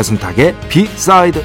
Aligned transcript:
배승탁의 0.00 0.56
비사이드 0.70 1.44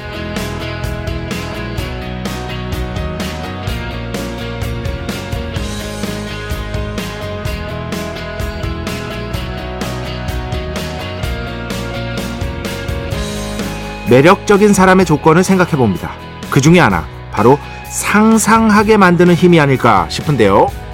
매력적인 14.08 14.72
사람의 14.72 15.04
조건을 15.04 15.44
생각해 15.44 15.72
봅니다. 15.72 16.12
그 16.48 16.60
중에 16.60 16.78
하나, 16.78 17.06
바로 17.32 17.58
상상하게 17.90 18.96
만드는 18.96 19.34
힘이 19.34 19.60
아닐까 19.60 20.06
싶은데요. 20.08 20.85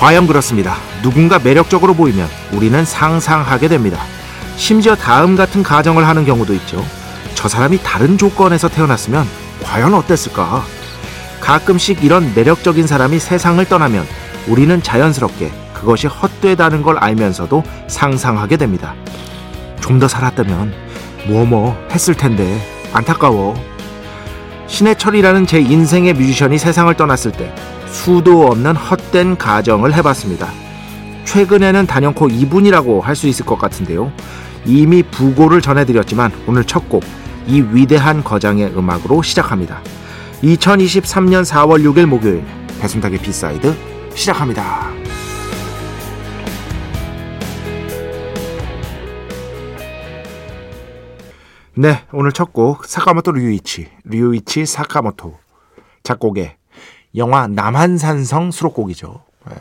과연 0.00 0.26
그렇습니다. 0.26 0.76
누군가 1.02 1.38
매력적으로 1.38 1.92
보이면 1.92 2.26
우리는 2.52 2.84
상상하게 2.86 3.68
됩니다. 3.68 4.00
심지어 4.56 4.94
다음 4.96 5.36
같은 5.36 5.62
가정을 5.62 6.08
하는 6.08 6.24
경우도 6.24 6.54
있죠. 6.54 6.82
저 7.34 7.48
사람이 7.48 7.80
다른 7.82 8.16
조건에서 8.16 8.68
태어났으면 8.70 9.26
과연 9.62 9.92
어땠을까? 9.92 10.64
가끔씩 11.40 12.02
이런 12.02 12.32
매력적인 12.34 12.86
사람이 12.86 13.18
세상을 13.18 13.62
떠나면 13.66 14.06
우리는 14.48 14.82
자연스럽게 14.82 15.52
그것이 15.74 16.06
헛되다는 16.06 16.80
걸 16.82 16.96
알면서도 16.96 17.62
상상하게 17.86 18.56
됩니다. 18.56 18.94
좀 19.80 19.98
더 20.00 20.08
살았다면 20.08 20.72
뭐뭐 21.26 21.76
했을 21.90 22.14
텐데 22.14 22.58
안타까워. 22.94 23.54
신해철이라는 24.66 25.46
제 25.46 25.60
인생의 25.60 26.14
뮤지션이 26.14 26.56
세상을 26.56 26.94
떠났을 26.94 27.32
때 27.32 27.54
수도 27.90 28.46
없는 28.46 28.76
헛된 28.76 29.36
가정을 29.36 29.94
해봤습니다. 29.94 30.48
최근에는 31.24 31.86
단연코 31.86 32.28
이분이라고 32.28 33.00
할 33.00 33.14
수 33.16 33.26
있을 33.26 33.44
것 33.46 33.58
같은데요. 33.58 34.12
이미 34.64 35.02
부고를 35.02 35.60
전해드렸지만 35.60 36.32
오늘 36.46 36.64
첫 36.64 36.88
곡 36.88 37.04
이 37.46 37.62
위대한 37.72 38.22
거장의 38.22 38.76
음악으로 38.76 39.22
시작합니다. 39.22 39.80
2023년 40.42 41.42
4월 41.44 41.82
6일 41.82 42.06
목요일 42.06 42.44
배순탁의 42.80 43.18
B 43.18 43.29
side 43.29 43.74
시작합니다. 44.14 44.90
네, 51.74 52.04
오늘 52.12 52.32
첫 52.32 52.52
곡 52.52 52.84
사카모토 52.84 53.32
류이치, 53.32 53.88
류이치 54.04 54.66
사카모토 54.66 55.38
작곡의 56.02 56.56
영화 57.16 57.46
남한산성 57.46 58.50
수록곡이죠. 58.50 59.22
네. 59.48 59.54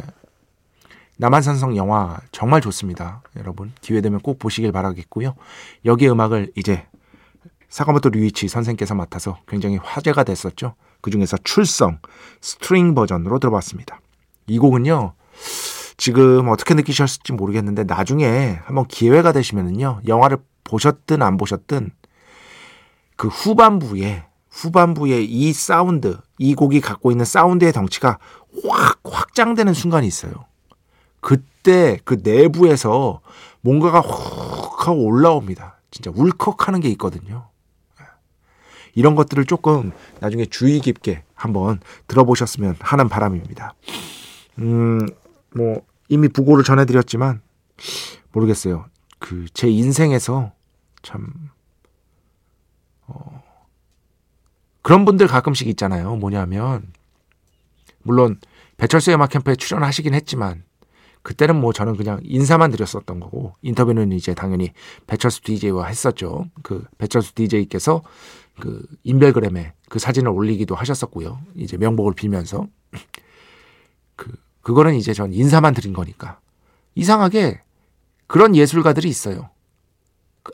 남한산성 1.18 1.76
영화 1.76 2.18
정말 2.32 2.62
좋습니다. 2.62 3.22
여러분 3.36 3.74
기회 3.82 4.02
되면 4.02 4.20
꼭 4.22 4.40
보시길 4.40 4.72
바라겠고요. 4.72 5.36
여기 5.86 6.10
음악을 6.10 6.52
이제 6.56 6.86
사카모토 7.68 8.10
류이치 8.10 8.48
선생께서 8.48 8.96
맡아서 8.96 9.38
굉장히 9.48 9.78
화제가 9.78 10.24
됐었죠. 10.24 10.76
그 11.02 11.12
중에서 11.12 11.38
출성 11.44 12.00
스트링 12.42 12.96
버전으로 12.96 13.40
들어봤습니다. 13.40 14.00
이 14.48 14.58
곡은요. 14.60 15.14
지금 15.98 16.48
어떻게 16.48 16.74
느끼셨을지 16.74 17.34
모르겠는데 17.34 17.84
나중에 17.84 18.60
한번 18.64 18.86
기회가 18.88 19.34
되시면은요. 19.34 20.02
영화를 20.08 20.38
보셨든 20.64 21.22
안 21.22 21.38
보셨든 21.38 21.92
그 23.18 23.28
후반부에 23.28 24.24
후반부에 24.50 25.22
이 25.22 25.52
사운드, 25.54 26.18
이 26.40 26.56
곡이 26.56 26.82
갖고 26.82 27.12
있는 27.12 27.26
사운드의 27.26 27.72
덩치가 27.74 28.18
확 28.68 29.00
확장되는 29.04 29.74
순간이 29.76 30.08
있어요. 30.08 30.32
그때 31.20 32.00
그 32.06 32.18
내부에서 32.24 33.22
뭔가가 33.62 34.02
확 34.02 34.88
하고 34.88 35.04
올라옵니다. 35.04 35.78
진짜 35.92 36.12
울컥하는 36.16 36.80
게 36.80 36.90
있거든요. 36.90 37.50
이런 38.96 39.16
것들을 39.16 39.46
조금 39.46 39.92
나중에 40.20 40.46
주의 40.46 40.80
깊게 40.80 41.24
한번 41.36 41.80
들어보셨으면 42.08 42.78
하는 42.80 43.10
바람입니다. 43.10 43.76
음, 44.60 45.08
뭐, 45.56 45.82
이미 46.08 46.28
부고를 46.28 46.64
전해드렸지만, 46.64 47.42
모르겠어요. 48.32 48.86
그, 49.20 49.46
제 49.54 49.70
인생에서 49.70 50.52
참, 51.02 51.52
어, 53.08 53.39
그런 54.82 55.06
분들 55.06 55.28
가끔씩 55.28 55.68
있잖아요. 55.70 56.16
뭐냐면 56.16 56.92
물론 58.04 58.40
배철수 58.78 59.12
음악 59.12 59.30
캠프에 59.32 59.56
출연하시긴 59.56 60.14
했지만 60.14 60.64
그때는 61.22 61.60
뭐 61.60 61.74
저는 61.74 61.98
그냥 61.98 62.20
인사만 62.24 62.72
드렸었던 62.72 63.20
거고 63.20 63.54
인터뷰는 63.62 64.14
이제 64.14 64.34
당연히 64.34 64.72
배철수 65.06 65.42
DJ와 65.42 65.88
했었죠. 65.88 66.46
그 66.64 66.86
배철수 66.98 67.36
DJ께서 67.36 68.02
그 68.60 68.86
인별그램에 69.04 69.74
그 69.90 70.00
사진을 70.00 70.32
올리기도 70.32 70.76
하셨었고요. 70.76 71.40
이제 71.56 71.78
명복을 71.78 72.14
빌면서 72.14 72.68
그 74.16 74.32
그거는 74.62 74.96
이제 74.96 75.14
전 75.14 75.34
인사만 75.34 75.74
드린 75.74 75.94
거니까 75.94 76.40
이상하게 76.96 77.62
그런 78.28 78.56
예술가들이 78.56 79.10
있어요. 79.10 79.50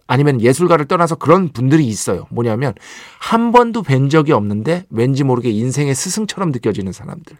아니면 0.07 0.41
예술가를 0.41 0.85
떠나서 0.85 1.15
그런 1.15 1.49
분들이 1.49 1.85
있어요. 1.87 2.27
뭐냐면 2.29 2.73
한 3.19 3.51
번도 3.51 3.83
뵌 3.83 4.09
적이 4.09 4.33
없는데 4.33 4.85
왠지 4.89 5.23
모르게 5.23 5.49
인생의 5.49 5.95
스승처럼 5.95 6.51
느껴지는 6.51 6.91
사람들. 6.91 7.37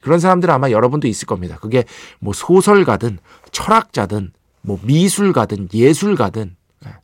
그런 0.00 0.18
사람들은 0.18 0.52
아마 0.52 0.70
여러분도 0.70 1.08
있을 1.08 1.26
겁니다. 1.26 1.58
그게 1.60 1.84
뭐 2.20 2.32
소설가든 2.32 3.18
철학자든 3.52 4.32
뭐 4.62 4.78
미술가든 4.82 5.68
예술가든 5.72 6.56
예. 6.86 6.94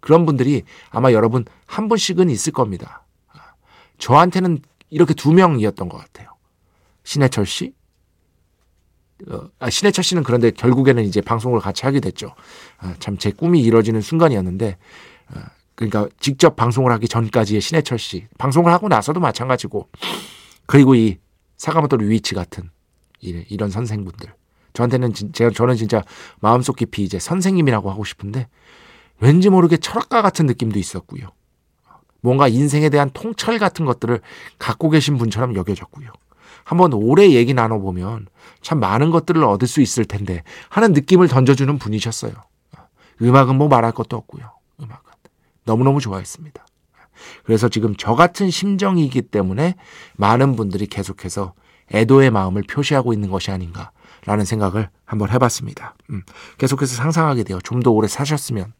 그런 0.00 0.26
분들이 0.26 0.62
아마 0.90 1.12
여러분 1.12 1.44
한 1.66 1.88
분씩은 1.88 2.30
있을 2.30 2.52
겁니다. 2.52 3.04
저한테는 3.98 4.60
이렇게 4.90 5.14
두 5.14 5.32
명이었던 5.32 5.88
것 5.88 5.98
같아요. 5.98 6.30
신해철 7.04 7.46
씨, 7.46 7.66
어, 7.66 7.72
아, 9.58 9.70
신해철 9.70 10.04
씨는 10.04 10.22
그런데 10.22 10.50
결국에는 10.50 11.02
이제 11.04 11.20
방송을 11.20 11.60
같이 11.60 11.84
하게 11.84 12.00
됐죠. 12.00 12.34
아, 12.78 12.94
참제 12.98 13.32
꿈이 13.32 13.60
이뤄지는 13.62 14.00
순간이었는데, 14.00 14.76
아, 15.28 15.50
그러니까 15.74 16.08
직접 16.20 16.56
방송을 16.56 16.92
하기 16.92 17.08
전까지의 17.08 17.60
신해철 17.60 17.98
씨, 17.98 18.26
방송을 18.38 18.72
하고 18.72 18.88
나서도 18.88 19.20
마찬가지고, 19.20 19.88
그리고 20.66 20.94
이 20.94 21.18
사가모토 21.56 21.96
류이치 21.96 22.34
같은 22.34 22.70
이런 23.20 23.70
선생분들. 23.70 24.32
저한테는 24.74 25.14
제가 25.32 25.50
저는 25.50 25.76
진짜 25.76 26.02
마음속 26.40 26.76
깊이 26.76 27.02
이제 27.02 27.18
선생님이라고 27.18 27.90
하고 27.90 28.04
싶은데 28.04 28.46
왠지 29.20 29.48
모르게 29.48 29.78
철학가 29.78 30.20
같은 30.20 30.44
느낌도 30.44 30.78
있었고요. 30.78 31.28
뭔가 32.20 32.46
인생에 32.48 32.90
대한 32.90 33.10
통찰 33.14 33.58
같은 33.58 33.86
것들을 33.86 34.20
갖고 34.58 34.90
계신 34.90 35.16
분처럼 35.16 35.54
여겨졌고요. 35.54 36.10
한번 36.66 36.92
오래 36.94 37.30
얘기 37.30 37.54
나눠보면 37.54 38.26
참 38.60 38.80
많은 38.80 39.12
것들을 39.12 39.42
얻을 39.44 39.68
수 39.68 39.80
있을 39.80 40.04
텐데 40.04 40.42
하는 40.68 40.92
느낌을 40.94 41.28
던져주는 41.28 41.78
분이셨어요. 41.78 42.32
음악은 43.22 43.54
뭐 43.54 43.68
말할 43.68 43.92
것도 43.92 44.16
없고요. 44.16 44.50
음악은 44.80 45.00
너무너무 45.64 46.00
좋아했습니다. 46.00 46.66
그래서 47.44 47.68
지금 47.68 47.94
저 47.96 48.16
같은 48.16 48.50
심정이기 48.50 49.22
때문에 49.22 49.76
많은 50.16 50.56
분들이 50.56 50.88
계속해서 50.88 51.54
애도의 51.94 52.32
마음을 52.32 52.64
표시하고 52.68 53.12
있는 53.12 53.30
것이 53.30 53.52
아닌가 53.52 53.92
라는 54.24 54.44
생각을 54.44 54.90
한번 55.04 55.30
해봤습니다. 55.30 55.94
음, 56.10 56.24
계속해서 56.58 56.96
상상하게 56.96 57.44
돼요. 57.44 57.60
좀 57.62 57.80
더 57.80 57.92
오래 57.92 58.08
사셨으면. 58.08 58.72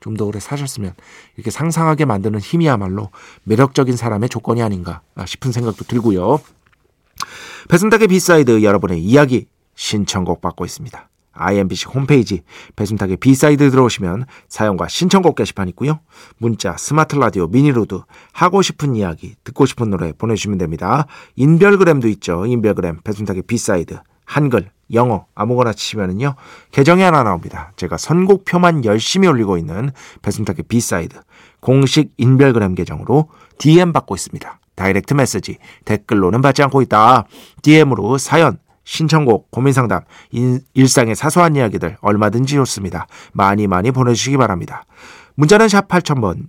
좀더 0.00 0.24
오래 0.24 0.40
사셨으면 0.40 0.94
이렇게 1.36 1.52
상상하게 1.52 2.06
만드는 2.06 2.40
힘이야말로 2.40 3.10
매력적인 3.44 3.96
사람의 3.96 4.30
조건이 4.30 4.60
아닌가 4.64 5.00
싶은 5.26 5.52
생각도 5.52 5.84
들고요. 5.84 6.40
배순탁의 7.68 8.08
B 8.08 8.19
side 8.19 8.62
여러분의 8.62 9.00
이야기 9.02 9.46
신청곡 9.74 10.40
받고 10.40 10.64
있습니다. 10.64 11.08
IMBC 11.34 11.86
홈페이지 11.88 12.42
배순탁의 12.76 13.16
B 13.16 13.27
side 13.27 13.70
들어오시면 13.70 14.26
사연과 14.48 14.88
신청곡 14.88 15.34
게시판 15.34 15.68
있고요. 15.70 16.00
문자, 16.38 16.76
스마트 16.76 17.16
라디오, 17.16 17.46
미니로도 17.46 18.02
하고 18.32 18.60
싶은 18.62 18.94
이야기, 18.96 19.34
듣고 19.42 19.66
싶은 19.66 19.90
노래 19.90 20.12
보내주시면 20.12 20.58
됩니다. 20.58 21.06
인별그램도 21.36 22.08
있죠. 22.08 22.44
인별그램 22.44 23.00
배순탁의 23.02 23.42
B 23.42 23.53
side 23.53 23.98
한글, 24.24 24.70
영어 24.92 25.26
아무거나 25.34 25.72
치시면은요 25.72 26.34
계정이 26.70 27.02
하나 27.02 27.22
나옵니다. 27.22 27.72
제가 27.76 27.96
선곡표만 27.96 28.84
열심히 28.84 29.28
올리고 29.28 29.56
있는 29.58 29.90
배순탁의 30.22 30.64
B 30.68 30.78
side 30.78 31.18
공식 31.60 32.12
인별그램 32.16 32.74
계정으로 32.74 33.28
DM 33.58 33.92
받고 33.92 34.14
있습니다. 34.14 34.58
direct 34.74 35.14
message 35.14 35.58
댓글로는 35.84 36.40
받지 36.40 36.62
않고 36.62 36.82
있다. 36.82 37.26
DM으로 37.62 38.18
사연 38.18 38.58
신청곡, 38.84 39.50
고민상담, 39.50 40.00
일상의 40.74 41.14
사소한 41.14 41.54
이야기들 41.54 41.98
얼마든지 42.00 42.54
좋습니다. 42.54 43.06
많이 43.32 43.66
많이 43.68 43.92
보내주시기 43.92 44.36
바랍니다. 44.38 44.84
문자는 45.34 45.68
샵 45.68 45.86
8000번, 45.88 46.48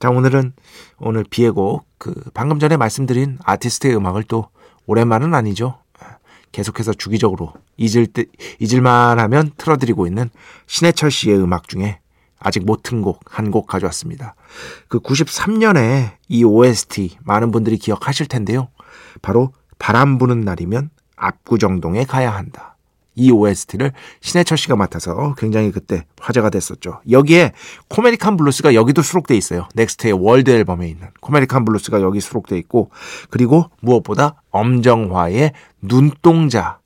자, 0.00 0.08
오늘은 0.08 0.54
오늘 0.98 1.24
비의 1.28 1.50
곡, 1.50 1.86
그, 1.98 2.14
방금 2.32 2.58
전에 2.58 2.78
말씀드린 2.78 3.38
아티스트의 3.44 3.94
음악을 3.96 4.22
또 4.24 4.48
오랜만은 4.86 5.34
아니죠. 5.34 5.78
계속해서 6.52 6.94
주기적으로 6.94 7.52
잊을 7.76 8.06
때, 8.06 8.24
잊을만 8.58 9.18
하면 9.20 9.50
틀어드리고 9.58 10.06
있는 10.06 10.30
신해철 10.66 11.10
씨의 11.10 11.38
음악 11.38 11.68
중에 11.68 12.00
아직 12.38 12.64
못 12.64 12.82
튼 12.82 13.02
곡 13.02 13.20
한 13.38 13.50
곡 13.50 13.66
가져왔습니다. 13.66 14.34
그 14.88 15.00
93년에 15.00 16.12
이 16.28 16.44
OST 16.44 17.18
많은 17.22 17.50
분들이 17.50 17.76
기억하실 17.76 18.26
텐데요. 18.26 18.68
바로 19.20 19.52
바람 19.78 20.16
부는 20.16 20.40
날이면 20.40 20.88
압구정동에 21.16 22.04
가야 22.06 22.34
한다. 22.34 22.69
이 23.14 23.30
OST를 23.30 23.92
신해철 24.20 24.56
씨가 24.58 24.76
맡아서 24.76 25.34
굉장히 25.36 25.72
그때 25.72 26.04
화제가 26.20 26.50
됐었죠. 26.50 27.00
여기에 27.10 27.52
코메리칸 27.88 28.36
블루스가 28.36 28.74
여기도 28.74 29.02
수록돼 29.02 29.36
있어요. 29.36 29.68
넥스트의 29.74 30.12
월드 30.14 30.50
앨범에 30.50 30.88
있는 30.88 31.08
코메리칸 31.20 31.64
블루스가 31.64 32.00
여기 32.02 32.20
수록돼 32.20 32.56
있고 32.58 32.90
그리고 33.30 33.70
무엇보다 33.80 34.42
엄정화의 34.50 35.52
눈동자 35.82 36.78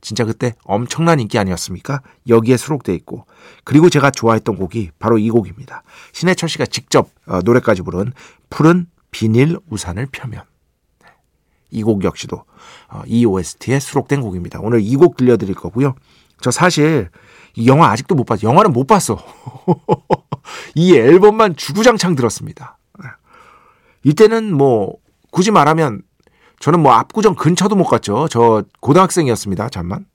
진짜 0.00 0.24
그때 0.24 0.54
엄청난 0.64 1.20
인기 1.20 1.38
아니었습니까? 1.38 2.02
여기에 2.28 2.56
수록돼 2.56 2.94
있고 2.94 3.26
그리고 3.64 3.90
제가 3.90 4.10
좋아했던 4.10 4.56
곡이 4.56 4.92
바로 4.98 5.18
이 5.18 5.28
곡입니다. 5.28 5.82
신해철 6.12 6.48
씨가 6.48 6.66
직접 6.66 7.10
어, 7.26 7.40
노래까지 7.44 7.82
부른 7.82 8.12
푸른 8.48 8.86
비닐 9.10 9.58
우산을 9.70 10.06
펴면 10.12 10.42
이 11.70 11.82
곡 11.82 12.04
역시도 12.04 12.44
어, 12.90 13.02
이 13.06 13.24
OST에 13.26 13.78
수록된 13.80 14.20
곡입니다. 14.20 14.60
오늘 14.62 14.80
이 14.82 14.96
곡 14.96 15.16
들려드릴 15.16 15.54
거고요. 15.54 15.94
저 16.40 16.50
사실 16.50 17.10
이 17.56 17.66
영화 17.66 17.90
아직도 17.90 18.14
못 18.14 18.24
봤어요. 18.24 18.48
영화는 18.50 18.72
못 18.72 18.86
봤어. 18.86 19.18
이 20.74 20.94
앨범만 20.96 21.56
주구장창 21.56 22.14
들었습니다. 22.14 22.78
이때는 24.04 24.54
뭐 24.54 24.94
굳이 25.30 25.50
말하면 25.50 26.02
저는 26.60 26.80
뭐 26.80 26.92
압구정 26.92 27.34
근처도 27.34 27.74
못 27.76 27.84
갔죠. 27.84 28.28
저 28.30 28.64
고등학생이었습니다. 28.80 29.68
잠만. 29.70 30.06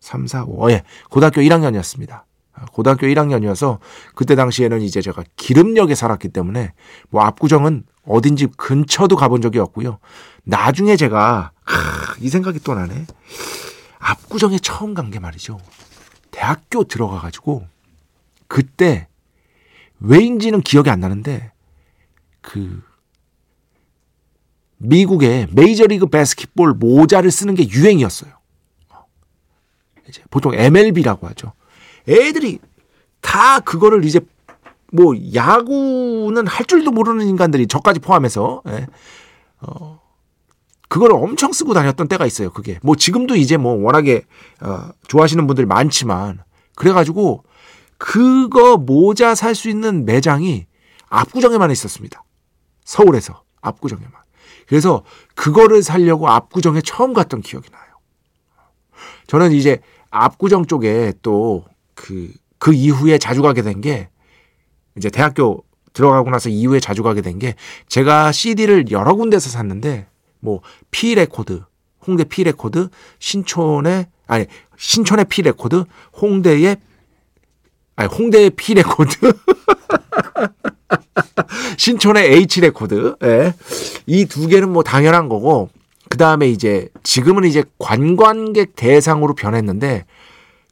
3, 0.00 0.26
4, 0.26 0.44
5. 0.44 0.66
어, 0.66 0.70
예. 0.70 0.82
고등학교 1.10 1.40
1학년이었습니다. 1.40 2.24
고등학교 2.72 3.06
1학년이어서 3.06 3.78
그때 4.14 4.34
당시에는 4.36 4.80
이제 4.82 5.00
제가 5.02 5.24
기름역에 5.36 5.94
살았기 5.94 6.28
때문에 6.28 6.72
뭐 7.10 7.22
압구정은 7.22 7.84
어딘지 8.06 8.46
근처도 8.56 9.16
가본 9.16 9.40
적이 9.42 9.58
없고요. 9.60 9.98
나중에 10.44 10.96
제가 10.96 11.52
하, 11.64 12.14
이 12.20 12.28
생각이 12.28 12.60
또 12.60 12.74
나네. 12.74 13.06
압구정에 13.98 14.58
처음 14.58 14.94
간 14.94 15.10
게 15.10 15.18
말이죠. 15.18 15.58
대학교 16.30 16.84
들어가 16.84 17.18
가지고 17.20 17.66
그때 18.48 19.08
왜인지는 20.00 20.60
기억이 20.60 20.90
안 20.90 21.00
나는데 21.00 21.52
그 22.40 22.82
미국의 24.78 25.48
메이저리그 25.52 26.06
바스켓볼 26.06 26.74
모자를 26.74 27.30
쓰는 27.30 27.54
게 27.54 27.66
유행이었어요. 27.68 28.32
이제 30.08 30.22
보통 30.30 30.52
MLB라고 30.54 31.26
하죠. 31.28 31.52
애들이 32.08 32.58
다 33.20 33.60
그거를 33.60 34.04
이제 34.04 34.20
뭐 34.92 35.14
야구는 35.34 36.46
할 36.46 36.66
줄도 36.66 36.90
모르는 36.90 37.26
인간들이 37.26 37.66
저까지 37.66 38.00
포함해서 38.00 38.62
예. 38.68 38.86
어 39.60 40.00
그걸 40.88 41.12
엄청 41.12 41.52
쓰고 41.52 41.74
다녔던 41.74 42.06
때가 42.08 42.26
있어요. 42.26 42.50
그게 42.50 42.78
뭐 42.82 42.94
지금도 42.94 43.34
이제 43.36 43.56
뭐 43.56 43.74
워낙에 43.74 44.22
어 44.60 44.90
좋아하시는 45.08 45.46
분들 45.46 45.66
많지만 45.66 46.42
그래가지고 46.76 47.44
그거 47.98 48.76
모자 48.76 49.34
살 49.34 49.54
수 49.54 49.68
있는 49.68 50.04
매장이 50.04 50.66
압구정에만 51.08 51.70
있었습니다. 51.70 52.22
서울에서 52.84 53.42
압구정에만. 53.62 54.12
그래서 54.68 55.04
그거를 55.34 55.82
살려고 55.82 56.28
압구정에 56.28 56.80
처음 56.82 57.12
갔던 57.12 57.40
기억이 57.40 57.70
나요. 57.70 57.82
저는 59.26 59.52
이제 59.52 59.80
압구정 60.10 60.66
쪽에 60.66 61.12
또 61.22 61.64
그, 61.94 62.32
그 62.58 62.72
이후에 62.72 63.18
자주 63.18 63.42
가게 63.42 63.62
된 63.62 63.80
게 63.80 64.08
이제 64.96 65.10
대학교 65.10 65.64
들어가고 65.92 66.30
나서 66.30 66.48
이후에 66.48 66.80
자주 66.80 67.02
가게 67.02 67.20
된 67.20 67.38
게 67.38 67.54
제가 67.88 68.32
CD를 68.32 68.90
여러 68.90 69.14
군데서 69.14 69.50
샀는데 69.50 70.06
뭐 70.40 70.60
P 70.90 71.14
레코드, 71.14 71.62
홍대 72.06 72.24
P 72.24 72.44
레코드, 72.44 72.88
신촌의 73.18 74.06
아니 74.26 74.46
신촌의 74.76 75.26
P 75.26 75.42
레코드, 75.42 75.84
홍대의 76.20 76.76
아니 77.96 78.08
홍대의 78.08 78.50
P 78.50 78.74
레코드, 78.74 79.16
신촌의 81.78 82.24
H 82.32 82.60
레코드, 82.60 83.16
예. 83.22 83.54
이 84.06 84.26
두 84.26 84.46
개는 84.48 84.70
뭐 84.72 84.82
당연한 84.82 85.28
거고 85.28 85.70
그 86.08 86.18
다음에 86.18 86.48
이제 86.48 86.88
지금은 87.02 87.44
이제 87.44 87.64
관광객 87.78 88.76
대상으로 88.76 89.34
변했는데 89.34 90.04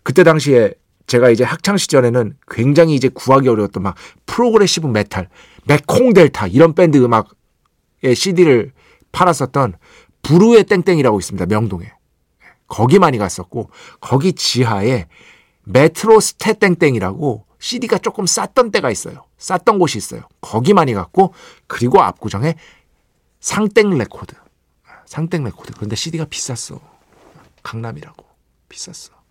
그때 0.03 0.25
당시에 0.25 0.75
제가 1.13 1.29
이제 1.29 1.45
학창 1.45 1.77
시절에는 1.77 2.39
굉장히 2.49 2.95
이제 2.95 3.11
구하기 3.11 3.47
어려웠던 3.47 3.83
막 3.83 3.97
프로그레시브 4.25 4.87
메탈, 4.87 5.29
메콩 5.67 6.15
델타 6.15 6.47
이런 6.47 6.75
밴드 6.75 6.97
음악의 6.97 8.15
CD를 8.15 8.73
팔았었던 9.13 9.75
부루의 10.23 10.65
땡땡이라고 10.65 11.19
있습니다. 11.19 11.45
명동에. 11.47 11.93
거기 12.67 12.99
많이 12.99 13.19
갔었고 13.19 13.69
거기 14.01 14.33
지하에 14.33 15.07
메트로 15.65 16.19
스테 16.19 16.55
땡땡이라고 16.55 17.45
CD가 17.59 17.99
조금 17.99 18.25
쌌던 18.25 18.71
때가 18.71 18.91
있어요. 18.91 19.27
쌌던 19.37 19.79
곳이 19.79 19.99
있어요. 19.99 20.23
거기 20.41 20.73
많이 20.73 20.95
갔고 20.95 21.35
그리고 21.67 22.01
압구정에 22.01 22.55
상땡 23.41 23.99
레코드. 23.99 24.35
상땡 25.05 25.45
레코드. 25.45 25.75
그런데 25.75 25.95
CD가 25.95 26.25
비쌌어. 26.25 26.81
강남이라고. 27.63 28.25
비쌌어. 28.71 29.22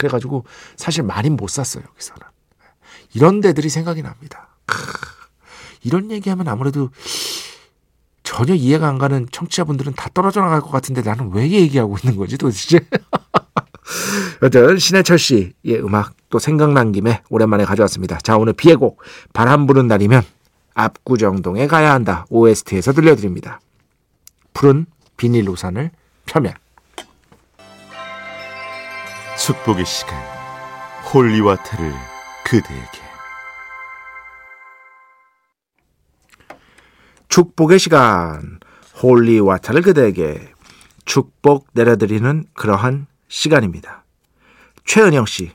그래가지고 0.00 0.44
사실 0.76 1.02
많이 1.02 1.28
못 1.28 1.48
샀어요, 1.50 1.84
여기서는. 1.90 2.22
이런 3.14 3.40
데들이 3.40 3.68
생각이 3.68 4.02
납니다. 4.02 4.48
이런 5.82 6.10
얘기하면 6.10 6.48
아무래도 6.48 6.90
전혀 8.22 8.54
이해가 8.54 8.88
안 8.88 8.98
가는 8.98 9.26
청취자분들은 9.30 9.94
다 9.94 10.08
떨어져 10.14 10.40
나갈 10.40 10.60
것 10.60 10.70
같은데 10.70 11.02
나는 11.02 11.32
왜 11.32 11.50
얘기하고 11.50 11.96
있는 12.02 12.16
거지 12.16 12.38
도대체? 12.38 12.80
여튼 14.42 14.78
신해철 14.78 15.18
씨의 15.18 15.82
음악 15.82 16.14
또 16.30 16.38
생각난 16.38 16.92
김에 16.92 17.22
오랜만에 17.28 17.64
가져왔습니다. 17.64 18.18
자 18.18 18.36
오늘 18.36 18.52
B의 18.52 18.76
곡 18.76 19.02
바람 19.32 19.66
부는 19.66 19.88
날이면 19.88 20.22
압구정동에 20.74 21.66
가야 21.66 21.92
한다 21.92 22.24
OST에서 22.30 22.92
들려드립니다. 22.92 23.60
푸른 24.54 24.86
비닐 25.16 25.48
우산을 25.48 25.90
펴면 26.26 26.54
축복의 29.40 29.86
시간 29.86 30.12
holy 31.14 31.39
water를 31.39 31.94
그대에게 32.44 33.00
축복의 37.28 37.78
시간 37.78 38.60
holy 39.02 39.26
water를 39.26 39.80
그대에게 39.80 40.52
축복 41.06 41.68
내려드리는 41.72 42.44
그러한 42.52 43.06
시간입니다. 43.28 44.04
최은영 44.84 45.24
씨 45.24 45.52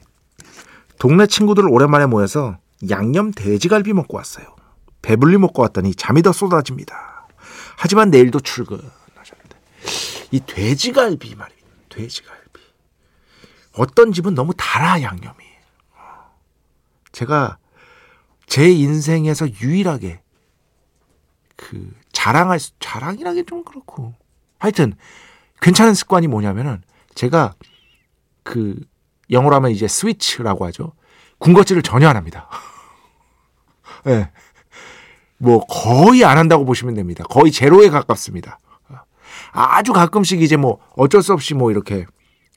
동네 0.98 1.28
친구들 1.28 1.70
오랜만에 1.70 2.08
모여서 2.08 2.58
양념 2.90 3.32
돼지갈비 3.32 3.94
먹고 3.94 4.18
왔어요. 4.18 4.56
배불리 5.04 5.38
먹고 5.38 5.62
왔더니 5.62 5.94
잠이 5.94 6.24
더 6.24 6.32
쏟아집니다. 6.32 7.28
하지만 7.78 8.10
내일도 8.10 8.40
출근하셨는데 8.40 9.58
이 10.32 10.40
돼지갈비 10.40 11.36
말입니다. 11.36 11.68
돼지갈비 11.90 12.45
어떤 13.78 14.12
집은 14.12 14.36
너무 14.36 14.54
달아 14.56 15.02
양념이. 15.02 15.44
제가 17.12 17.58
제 18.46 18.70
인생에서 18.70 19.48
유일하게 19.62 20.22
그 21.56 21.94
자랑할 22.12 22.60
수, 22.60 22.72
자랑이라기 22.80 23.46
좀 23.46 23.64
그렇고 23.64 24.14
하여튼 24.60 24.94
괜찮은 25.62 25.94
습관이 25.94 26.28
뭐냐면은 26.28 26.82
제가 27.16 27.56
그 28.44 28.80
영어로 29.32 29.56
하면 29.56 29.72
이제 29.72 29.88
스위치라고 29.88 30.66
하죠. 30.68 30.94
군것질을 31.40 31.82
전혀 31.82 32.08
안 32.08 32.16
합니다. 32.16 32.50
예. 34.08 34.10
네. 34.10 34.32
뭐 35.38 35.66
거의 35.66 36.24
안 36.24 36.38
한다고 36.38 36.66
보시면 36.66 36.96
됩니다. 36.96 37.24
거의 37.26 37.52
제로에 37.52 37.90
가깝습니다. 37.90 38.60
아주 39.52 39.94
가끔씩 39.94 40.42
이제 40.42 40.58
뭐 40.58 40.80
어쩔 40.96 41.22
수 41.22 41.34
없이 41.34 41.54
뭐 41.54 41.72
이렇게 41.72 42.06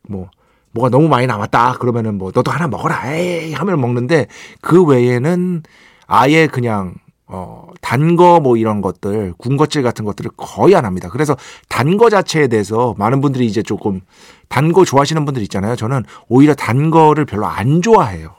뭐 0.03 0.31
뭐가 0.73 0.91
너무 0.91 1.09
많이 1.09 1.27
남았다 1.27 1.75
그러면은 1.79 2.19
뭐 2.19 2.31
너도 2.35 2.51
하나 2.51 2.69
먹어라 2.69 3.15
에이 3.15 3.53
하면 3.55 3.81
먹는데 3.81 4.27
그 4.61 4.85
외에는 4.85 5.63
아예 6.07 6.47
그냥 6.47 6.95
어, 7.31 7.69
단 7.83 8.17
거 8.17 8.41
뭐 8.41 8.57
이런 8.57 8.81
것들, 8.81 9.35
군것질 9.37 9.83
같은 9.83 10.05
것들을 10.07 10.31
거의 10.37 10.75
안 10.75 10.87
합니다. 10.87 11.11
그래서 11.11 11.37
단 11.69 11.99
거 11.99 12.09
자체에 12.09 12.47
대해서 12.49 12.95
많은 12.97 13.21
분들이 13.21 13.45
이제 13.47 13.63
조금 13.63 14.01
단 14.49 14.73
거 14.73 14.85
좋아하시는 14.87 15.23
분들 15.27 15.43
있잖아요. 15.43 15.77
저는 15.77 16.05
오히려 16.29 16.55
단 16.55 16.91
거를 16.91 17.27
별로 17.27 17.45
안 17.47 17.83
좋아해요. 17.83 18.35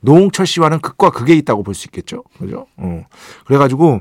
노홍철 0.00 0.46
씨와는 0.46 0.80
극과 0.80 1.10
극에 1.10 1.34
있다고 1.34 1.62
볼 1.62 1.74
수 1.74 1.86
있겠죠. 1.86 2.24
그죠? 2.40 2.66
어. 2.76 3.04
그래가지고 3.46 4.00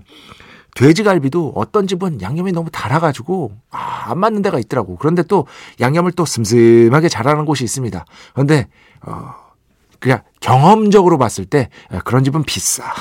돼지갈비도 0.75 1.53
어떤 1.55 1.85
집은 1.85 2.21
양념이 2.21 2.51
너무 2.53 2.71
달아가지고 2.71 3.51
아, 3.69 3.90
안 4.03 4.19
맞는 4.19 4.41
데가 4.41 4.59
있더라고. 4.59 4.97
그런데 4.97 5.23
또 5.23 5.47
양념을 5.79 6.11
또 6.13 6.25
슴슴하게 6.25 7.09
잘하는 7.09 7.45
곳이 7.45 7.63
있습니다. 7.63 8.05
그런데 8.33 8.67
어, 9.01 9.33
그냥 9.99 10.21
경험적으로 10.39 11.17
봤을 11.17 11.45
때 11.45 11.69
그런 12.05 12.23
집은 12.23 12.43
비싸. 12.43 12.83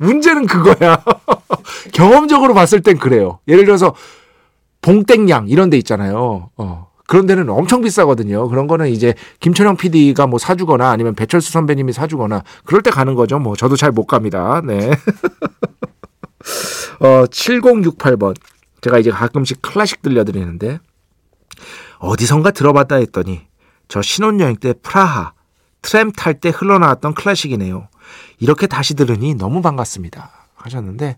문제는 0.00 0.46
그거야. 0.46 1.02
경험적으로 1.92 2.54
봤을 2.54 2.82
땐 2.82 2.98
그래요. 2.98 3.38
예를 3.48 3.64
들어서 3.64 3.94
봉땡양 4.82 5.48
이런 5.48 5.70
데 5.70 5.76
있잖아요. 5.78 6.50
어. 6.56 6.86
그런 7.08 7.26
데는 7.26 7.48
엄청 7.48 7.82
비싸거든요. 7.82 8.48
그런 8.48 8.66
거는 8.66 8.88
이제 8.88 9.14
김철영 9.38 9.76
PD가 9.76 10.26
뭐 10.26 10.40
사주거나 10.40 10.90
아니면 10.90 11.14
배철수 11.14 11.52
선배님이 11.52 11.92
사주거나 11.92 12.42
그럴 12.64 12.82
때 12.82 12.90
가는 12.90 13.14
거죠. 13.14 13.38
뭐 13.38 13.54
저도 13.54 13.76
잘 13.76 13.92
못 13.92 14.06
갑니다. 14.06 14.60
네. 14.64 14.90
어, 17.00 17.24
7068번. 17.26 18.34
제가 18.86 19.00
이제 19.00 19.10
가끔씩 19.10 19.62
클래식 19.62 20.00
들려드리는데 20.02 20.78
어디선가 21.98 22.52
들어봤다 22.52 22.96
했더니 22.96 23.40
저 23.88 24.00
신혼여행 24.00 24.56
때 24.56 24.74
프라하 24.80 25.32
트램 25.82 26.12
탈 26.12 26.34
때 26.34 26.50
흘러나왔던 26.50 27.14
클래식이네요. 27.14 27.88
이렇게 28.38 28.68
다시 28.68 28.94
들으니 28.94 29.34
너무 29.34 29.60
반갑습니다. 29.60 30.30
하셨는데 30.54 31.16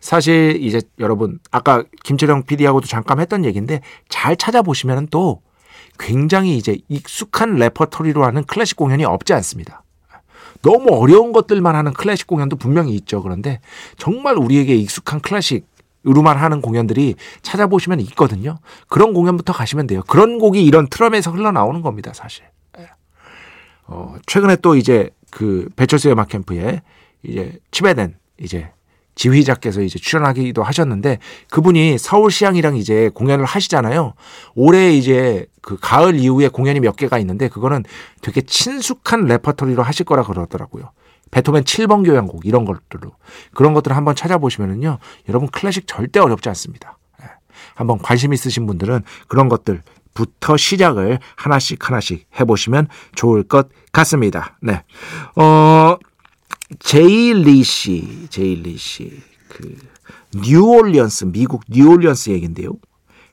사실 0.00 0.58
이제 0.62 0.80
여러분 1.00 1.40
아까 1.50 1.82
김철영 2.04 2.44
PD하고도 2.44 2.86
잠깐 2.86 3.18
했던 3.18 3.44
얘기인데 3.44 3.80
잘 4.08 4.36
찾아보시면 4.36 5.08
또 5.08 5.42
굉장히 5.98 6.56
이제 6.56 6.78
익숙한 6.88 7.56
레퍼토리로 7.56 8.24
하는 8.24 8.44
클래식 8.44 8.76
공연이 8.76 9.04
없지 9.04 9.32
않습니다. 9.32 9.82
너무 10.62 10.94
어려운 10.94 11.32
것들만 11.32 11.74
하는 11.74 11.92
클래식 11.92 12.28
공연도 12.28 12.56
분명히 12.56 12.94
있죠. 12.94 13.22
그런데 13.22 13.60
정말 13.96 14.36
우리에게 14.36 14.76
익숙한 14.76 15.20
클래식 15.20 15.66
으로만 16.08 16.36
하는 16.36 16.60
공연들이 16.60 17.14
찾아보시면 17.42 18.00
있거든요. 18.00 18.58
그런 18.88 19.12
공연부터 19.12 19.52
가시면 19.52 19.86
돼요. 19.86 20.02
그런 20.06 20.38
곡이 20.38 20.64
이런 20.64 20.88
트럼에서 20.88 21.30
흘러나오는 21.30 21.82
겁니다, 21.82 22.12
사실. 22.14 22.44
어, 23.88 24.16
최근에 24.26 24.56
또 24.56 24.76
이제 24.76 25.10
그 25.30 25.68
배철수의 25.76 26.12
음악 26.12 26.28
캠프에 26.28 26.82
이제 27.22 27.58
치배된 27.70 28.16
이제 28.40 28.70
지휘자께서 29.14 29.82
이제 29.82 29.98
출연하기도 29.98 30.62
하셨는데 30.62 31.18
그분이 31.50 31.98
서울시향이랑 31.98 32.76
이제 32.76 33.10
공연을 33.14 33.44
하시잖아요. 33.44 34.14
올해 34.54 34.92
이제 34.92 35.46
그 35.60 35.76
가을 35.80 36.14
이후에 36.14 36.48
공연이 36.48 36.78
몇 36.78 36.96
개가 36.96 37.18
있는데 37.18 37.48
그거는 37.48 37.84
되게 38.22 38.42
친숙한 38.42 39.24
레퍼토리로 39.24 39.82
하실 39.82 40.06
거라 40.06 40.22
그러더라고요. 40.22 40.92
베토벤 41.30 41.64
7번 41.64 42.04
교향곡 42.04 42.46
이런 42.46 42.64
것들로 42.64 43.12
그런 43.54 43.74
것들을 43.74 43.96
한번 43.96 44.14
찾아보시면은요. 44.14 44.98
여러분 45.28 45.48
클래식 45.48 45.86
절대 45.86 46.20
어렵지 46.20 46.48
않습니다. 46.50 46.98
예. 47.22 47.26
한번 47.74 47.98
관심 47.98 48.32
있으신 48.32 48.66
분들은 48.66 49.02
그런 49.28 49.48
것들부터 49.48 50.56
시작을 50.56 51.18
하나씩 51.36 51.86
하나씩 51.86 52.26
해보시면 52.38 52.88
좋을 53.14 53.42
것 53.42 53.68
같습니다. 53.92 54.58
네. 54.62 54.82
어, 55.36 55.96
제일리 56.78 57.62
씨, 57.62 58.26
제일리 58.30 58.76
씨, 58.76 59.22
그 59.48 59.76
뉴올리언스, 60.34 61.26
미국 61.26 61.62
뉴올리언스 61.68 62.30
얘긴데요. 62.30 62.72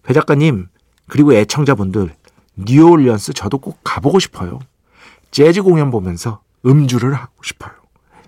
배 0.09 0.13
작가님 0.13 0.67
그리고 1.07 1.33
애청자분들 1.33 2.13
뉴올리언스 2.55 3.33
저도 3.33 3.57
꼭 3.57 3.79
가보고 3.83 4.19
싶어요. 4.19 4.59
재즈 5.31 5.63
공연 5.63 5.91
보면서 5.91 6.41
음주를 6.65 7.13
하고 7.13 7.33
싶어요. 7.43 7.73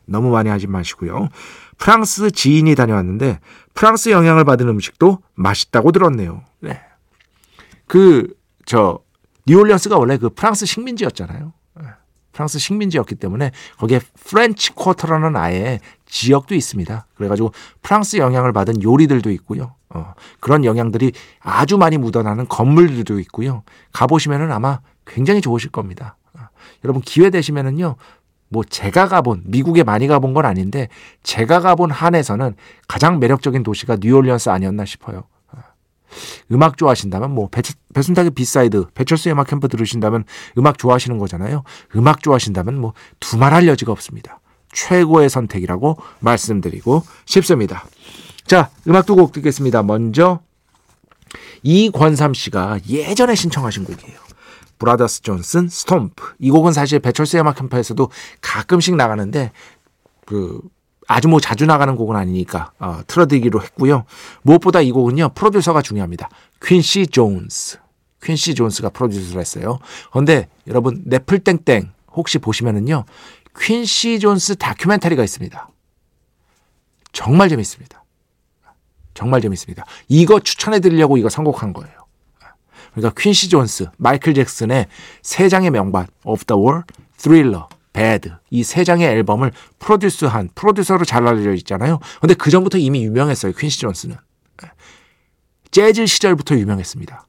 너무 0.08 0.30
많이 0.32 0.50
하지 0.50 0.68
마시고요. 0.68 1.30
프랑스 1.78 2.32
지인이 2.32 2.74
다녀왔는데 2.76 3.40
프랑스 3.74 4.10
영향을 4.10 4.46
받은 4.46 4.68
음식도 4.68 5.20
맛있다고 5.36 5.92
들었네요. 5.92 6.44
네. 6.62 6.82
그 7.86 8.38
저 8.68 9.00
뉴올리언스가 9.48 9.98
원래 9.98 10.18
그 10.18 10.30
프랑스 10.30 10.68
식민지였잖아요. 10.68 11.54
프랑스 12.34 12.60
식민지였기 12.60 13.16
때문에 13.16 13.52
거기에 13.80 14.00
프렌치 14.24 14.72
쿼터라는 14.76 15.36
아예 15.36 15.80
지역도 16.06 16.54
있습니다. 16.54 17.08
그래가지고 17.16 17.52
프랑스 17.82 18.18
영향을 18.18 18.54
받은 18.54 18.84
요리들도 18.84 19.32
있고요. 19.32 19.74
어, 19.90 20.14
그런 20.40 20.64
영향들이 20.64 21.14
아주 21.40 21.80
많이 21.80 21.98
묻어나는 21.98 22.48
건물들도 22.48 23.20
있고요. 23.22 23.64
가보시면은 23.94 24.52
아마 24.52 24.82
굉장히 25.08 25.42
좋으실 25.42 25.72
겁니다. 25.72 26.18
어, 26.36 26.42
여러분 26.84 27.02
기회 27.02 27.32
되시면은요. 27.32 27.96
뭐 28.50 28.64
제가 28.64 29.08
가본 29.08 29.44
미국에 29.46 29.84
많이 29.84 30.08
가본 30.08 30.34
건 30.34 30.46
아닌데 30.46 30.88
제가 31.24 31.60
가본 31.60 31.92
한에서는 31.92 32.56
가장 32.88 33.20
매력적인 33.20 33.64
도시가 33.64 33.98
뉴올리언스 34.00 34.50
아니었나 34.50 34.86
싶어요. 34.86 35.24
음악 36.52 36.78
좋아하신다면 36.78 37.32
뭐 37.32 37.50
배, 37.50 37.62
배순탁의 37.94 38.32
B 38.32 38.43
side 38.43 38.86
배철수의 38.94 39.34
음악 39.34 39.48
캠프 39.48 39.68
들으신다면 39.68 40.24
음악 40.58 40.78
좋아하시는 40.78 41.18
거잖아요. 41.18 41.64
음악 41.96 42.24
좋아하신다면 42.24 42.80
뭐 42.80 42.94
두말할 43.20 43.68
여지가 43.68 43.92
없습니다. 43.92 44.40
최고의 44.72 45.30
선택이라고 45.30 45.98
말씀드리고 46.20 47.04
싶습니다. 47.26 47.86
자, 48.46 48.70
음악 48.88 49.06
두 49.06 49.16
곡 49.16 49.34
듣겠습니다. 49.34 49.84
먼저 49.84 50.40
이권삼 51.64 52.34
씨가 52.34 52.80
예전에 52.88 53.36
신청하신 53.36 53.84
곡이에요. 53.84 54.27
Brothers 54.78 55.22
Johnson 55.22 55.68
Stomp. 55.68 56.36
이 56.40 56.50
곡은 56.52 56.74
사실 56.74 57.00
배철수의 57.00 57.42
음악 57.42 57.58
캠프에서도 57.58 58.10
가끔씩 58.42 58.96
나가는데 58.96 59.52
그 60.26 60.62
아주 61.08 61.28
뭐 61.28 61.40
자주 61.40 61.66
나가는 61.66 61.96
곡은 61.96 62.16
아니니까 62.16 62.72
어, 62.80 63.00
틀어드리기로 63.08 63.62
했고요. 63.62 64.06
무엇보다 64.42 64.82
이 64.82 64.92
곡은요 64.92 65.30
프로듀서가 65.36 65.82
중요합니다. 65.82 66.30
퀸시 66.64 67.08
존스. 67.08 67.80
퀸시 68.22 68.56
존스가 68.56 68.90
프로듀서를 68.90 69.40
했어요. 69.40 69.80
그런데 70.12 70.50
여러분 70.68 71.02
네플땡땡 71.06 71.92
혹시 72.14 72.40
보시면은요 72.40 73.06
퀸시 73.60 74.20
존스 74.20 74.58
다큐멘터리가 74.58 75.24
있습니다. 75.24 75.70
정말 77.14 77.50
재밌습니다. 77.50 78.04
정말 79.14 79.42
재밌습니다. 79.42 79.84
이거 80.08 80.40
추천해 80.40 80.80
드리려고 80.80 81.18
이거 81.18 81.30
선곡한 81.30 81.74
거예요. 81.74 82.07
그러니까 82.98 83.22
퀸시 83.22 83.48
존스, 83.50 83.90
마이클 83.98 84.34
잭슨의 84.34 84.88
세 85.22 85.50
장의 85.50 85.70
명반, 85.70 86.08
Off 86.24 86.46
the 86.46 86.60
Wall, 86.60 86.82
Thriller, 87.18 87.66
Bad 87.94 88.32
이 88.50 88.64
세 88.64 88.84
장의 88.84 89.08
앨범을 89.08 89.52
프로듀스한 89.78 90.50
프로듀서로 90.56 91.06
잘 91.06 91.28
알려져 91.28 91.54
있잖아요. 91.54 92.00
근데 92.20 92.34
그 92.34 92.50
전부터 92.50 92.80
이미 92.80 93.04
유명했어요. 93.06 93.54
퀸시 93.54 93.80
존스는 93.82 94.18
재즈 95.70 96.06
시절부터 96.08 96.56
유명했습니다. 96.56 97.24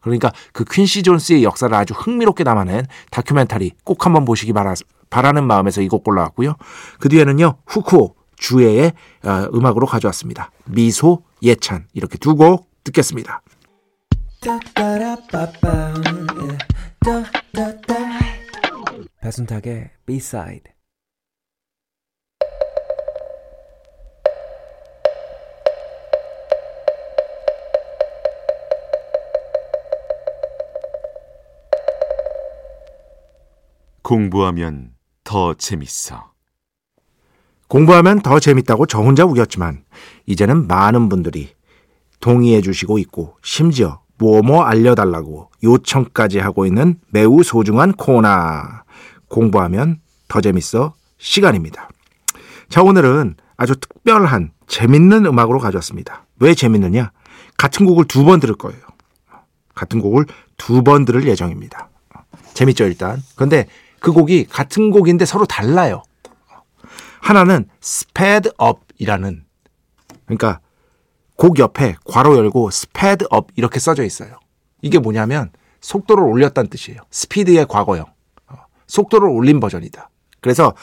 그러니까 0.00 0.32
그 0.52 0.64
퀸시 0.64 1.02
존스의 1.02 1.44
역사를 1.44 1.74
아주 1.74 1.92
흥미롭게 1.94 2.44
담아낸 2.44 2.86
다큐멘터리 3.10 3.72
꼭 3.84 4.06
한번 4.06 4.24
보시기 4.24 4.52
바라, 4.52 4.72
바라는 5.10 5.44
마음에서 5.46 5.82
이 5.82 5.88
곡 5.88 6.04
골라왔고요. 6.04 6.54
그 7.00 7.08
뒤에는요 7.08 7.58
후쿠오 7.66 8.14
주애의 8.36 8.92
어, 9.24 9.48
음악으로 9.52 9.86
가져왔습니다. 9.86 10.50
미소 10.64 11.22
예찬 11.42 11.86
이렇게 11.92 12.16
두 12.18 12.34
곡 12.36 12.70
듣겠습니다. 12.84 13.42
배순탁의 19.20 19.90
B-side 20.06 20.72
공부하면 34.02 34.94
더 35.24 35.54
재밌어. 35.54 36.32
공부하면 37.66 38.20
더 38.20 38.38
재밌다고 38.38 38.86
저 38.86 39.00
혼자 39.00 39.24
우겼지만 39.24 39.84
이제는 40.26 40.68
많은 40.68 41.08
분들이 41.08 41.52
동의해 42.20 42.60
주시고 42.60 42.98
있고 42.98 43.38
심지어 43.42 44.05
뭐뭐 44.18 44.62
알려달라고 44.62 45.50
요청까지 45.62 46.38
하고 46.38 46.66
있는 46.66 46.98
매우 47.10 47.42
소중한 47.42 47.92
코너 47.92 48.28
공부하면 49.28 50.00
더 50.28 50.40
재밌어 50.40 50.94
시간입니다. 51.18 51.88
자 52.68 52.82
오늘은 52.82 53.36
아주 53.56 53.76
특별한 53.76 54.52
재밌는 54.66 55.26
음악으로 55.26 55.58
가져왔습니다. 55.58 56.26
왜 56.38 56.54
재밌느냐? 56.54 57.12
같은 57.56 57.86
곡을 57.86 58.04
두 58.06 58.24
번 58.24 58.40
들을 58.40 58.54
거예요. 58.54 58.80
같은 59.74 60.00
곡을 60.00 60.26
두 60.56 60.82
번 60.82 61.04
들을 61.04 61.26
예정입니다. 61.26 61.88
재밌죠 62.54 62.84
일단. 62.84 63.22
그런데 63.34 63.66
그 64.00 64.12
곡이 64.12 64.46
같은 64.46 64.90
곡인데 64.90 65.24
서로 65.24 65.44
달라요. 65.46 66.02
하나는 67.20 67.66
sped 67.82 68.50
up이라는 68.60 69.44
그러니까 70.26 70.60
곡 71.36 71.58
옆에 71.58 71.96
괄호 72.04 72.36
열고 72.36 72.70
up 73.34 73.46
이렇게 73.56 73.78
써져 73.80 74.04
있어요. 74.04 74.38
이게 74.82 74.98
뭐냐면 74.98 75.50
속도를 75.80 76.24
올렸다는 76.24 76.70
뜻이에요. 76.70 77.00
스피드의 77.10 77.66
과거형. 77.66 78.06
어, 78.48 78.54
속도를 78.86 79.28
올린 79.28 79.60
버전이다. 79.60 80.10
그래서 80.40 80.74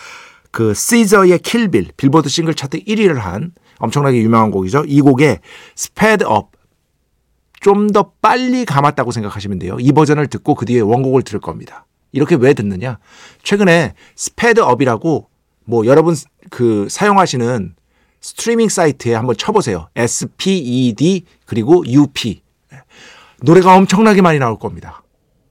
그 0.52 0.74
시저의 0.74 1.40
킬빌 1.40 1.92
빌보드 1.98 2.30
싱글 2.30 2.54
차트 2.54 2.84
1위를 2.84 3.16
한 3.16 3.52
엄청나게 3.80 4.20
유명한 4.20 4.52
곡이죠. 4.52 4.84
이 4.88 5.02
곡에 5.02 5.40
sped 5.78 6.26
up 6.26 6.48
좀 7.63 7.88
더 7.88 8.12
빨리 8.22 8.66
감았다고 8.66 9.12
생각하시면 9.12 9.60
돼요. 9.60 9.78
이 9.80 9.92
버전을 9.94 10.28
듣고 10.28 10.54
그 10.56 10.66
뒤에 10.66 10.82
원곡을 10.82 11.24
들을 11.24 11.39
겁니다. 11.39 11.86
이렇게 12.12 12.36
왜 12.36 12.54
듣느냐? 12.54 13.00
최근에 13.42 13.94
sped 14.15 14.60
up이라고 14.60 15.30
뭐 15.66 15.86
여러분 15.86 16.16
그 16.50 16.88
사용하시는 16.89 17.76
스트리밍 18.24 18.70
사이트에 18.70 19.14
한번 19.14 19.36
쳐보세요. 19.36 19.90
SPED 19.96 21.26
그리고 21.46 21.86
UP 21.86 22.42
노래가 23.42 23.76
엄청나게 23.76 24.22
많이 24.22 24.40
나올 24.40 24.58
겁니다. 24.58 25.04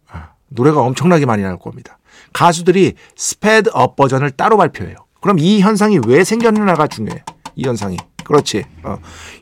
아, 0.09 0.33
노래가 0.49 0.81
엄청나게 0.81 1.27
많이 1.27 1.43
나올 1.43 1.59
겁니다. 1.59 1.99
가수들이 2.33 2.95
sped 3.15 3.71
up 3.75 3.95
버전을 3.95 4.31
따로 4.31 4.57
발표해요. 4.57 4.97
그럼 5.21 5.39
이 5.39 5.61
현상이 5.61 6.01
왜 6.07 6.25
생겼느냐가 6.25 6.87
중요해. 6.87 7.23
이 7.57 7.65
현상이. 7.65 7.99
그렇지. 8.25 8.65
어. 8.85 8.97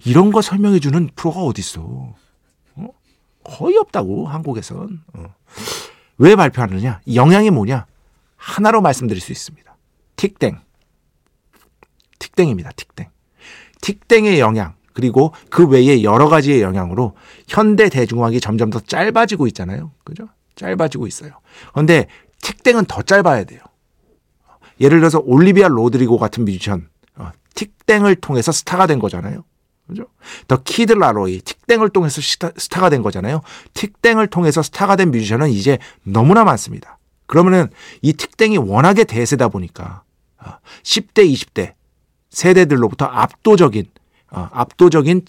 이런 0.05 0.33
거 0.33 0.43
설명해 0.43 0.81
주는 0.81 1.09
프로가 1.15 1.41
어디 1.41 1.61
있어? 1.61 1.83
어? 2.75 2.89
거의 3.45 3.77
없다고 3.77 4.27
한국에선. 4.27 5.05
어. 5.15 5.35
왜 6.19 6.35
발표하느냐? 6.35 7.01
영향이 7.15 7.51
뭐냐? 7.51 7.87
하나로 8.37 8.81
말씀드릴 8.83 9.21
수 9.21 9.31
있습니다. 9.31 9.77
틱땡. 10.17 10.59
틱땡입니다. 12.19 12.73
틱땡. 12.73 13.10
틱땡의 13.81 14.41
영향 14.41 14.75
그리고 14.93 15.33
그 15.49 15.67
외에 15.67 16.03
여러 16.03 16.29
가지의 16.29 16.63
영향으로 16.63 17.15
현대 17.49 17.89
대중음악이 17.89 18.41
점점 18.41 18.71
더 18.71 18.81
짧아지고 18.81 19.47
있잖아요. 19.49 19.93
그죠? 20.05 20.29
짧아지고 20.57 21.07
있어요. 21.07 21.33
그런데 21.73 22.07
틱땡은 22.43 22.87
더 22.87 23.03
짧아야 23.03 23.45
돼요. 23.45 23.61
예를 24.81 24.99
들어서 24.99 25.21
올리비아 25.25 25.69
로드리고 25.69 26.19
같은 26.19 26.45
뮤지션 26.45 26.89
어, 27.17 27.31
틱땡을 27.55 28.17
통해서 28.17 28.53
스타가 28.53 28.87
된 28.87 28.99
거잖아요. 28.99 29.45
그죠? 29.87 30.07
The 30.47 30.63
Kid 30.63 30.93
LAROI 30.93 31.41
틱땡을 31.41 31.91
통해서 31.91 32.21
스타, 32.21 32.51
스타가 32.57 32.91
된 32.91 33.03
거잖아요. 33.03 33.43
틱땡을 33.75 34.29
통해서 34.29 34.63
스타가 34.63 34.97
된 34.97 35.11
뮤지션은 35.11 35.51
이제 35.51 35.79
너무나 36.05 36.45
많습니다. 36.45 36.99
그러면은 37.27 37.69
이 38.03 38.13
틱땡이 38.13 38.59
워낙에 38.59 39.05
대세다 39.05 39.49
보니까 39.49 40.03
10대, 40.83 41.23
어, 41.23 41.33
20대 41.33 41.75
세대들로부터 42.31 43.05
압도적인 43.05 43.87
어, 44.33 44.49
압도적인 44.53 45.23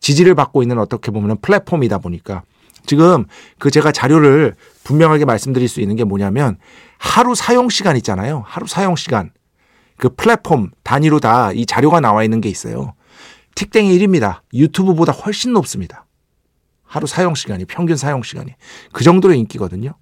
지지를 0.00 0.34
받고 0.34 0.62
있는 0.62 0.78
어떻게 0.78 1.10
보면 1.10 1.38
플랫폼이다 1.40 1.98
보니까 1.98 2.42
지금 2.84 3.24
그 3.58 3.70
제가 3.70 3.92
자료를 3.92 4.54
분명하게 4.82 5.24
말씀드릴 5.24 5.68
수 5.68 5.80
있는 5.80 5.94
게 5.94 6.02
뭐냐면 6.04 6.58
하루 6.98 7.34
사용 7.34 7.68
시간 7.68 7.96
있잖아요. 7.96 8.42
하루 8.46 8.66
사용 8.66 8.96
시간. 8.96 9.30
그 9.96 10.08
플랫폼 10.08 10.70
단위로 10.82 11.20
다 11.20 11.52
이 11.54 11.64
자료가 11.64 12.00
나와 12.00 12.24
있는 12.24 12.40
게 12.40 12.48
있어요. 12.48 12.94
틱땡이 13.54 13.96
1입니다. 13.98 14.40
유튜브보다 14.52 15.12
훨씬 15.12 15.52
높습니다. 15.52 16.06
하루 16.82 17.06
사용 17.06 17.34
시간이 17.34 17.64
평균 17.66 17.96
사용 17.96 18.22
시간이 18.22 18.54
그 18.92 19.04
정도로 19.04 19.34
인기거든요. 19.34 19.94